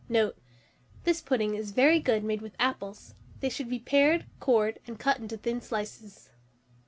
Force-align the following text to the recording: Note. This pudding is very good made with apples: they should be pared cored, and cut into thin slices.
Note. 0.09 0.35
This 1.03 1.21
pudding 1.21 1.53
is 1.53 1.69
very 1.73 1.99
good 1.99 2.23
made 2.23 2.41
with 2.41 2.55
apples: 2.57 3.13
they 3.39 3.49
should 3.49 3.69
be 3.69 3.77
pared 3.77 4.25
cored, 4.39 4.79
and 4.87 4.97
cut 4.99 5.19
into 5.19 5.37
thin 5.37 5.61
slices. 5.61 6.31